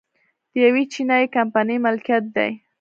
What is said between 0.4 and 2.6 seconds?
د یوې چینايي کمپنۍ ملکیت دی